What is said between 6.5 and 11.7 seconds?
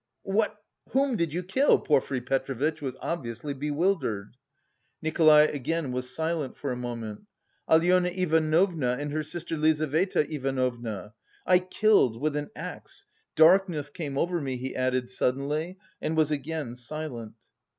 for a moment. "Alyona Ivanovna and her sister Lizaveta Ivanovna, I...